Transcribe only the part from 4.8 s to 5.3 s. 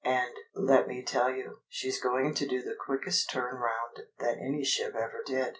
ever